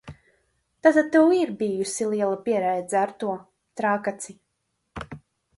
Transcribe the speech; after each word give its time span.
Tātad 0.85 1.11
tev 1.15 1.33
ir 1.39 1.51
bijusi 1.59 2.07
liela 2.13 2.39
pieredze 2.47 2.99
ar 3.03 3.13
to, 3.25 3.37
Trakaci? 3.83 4.37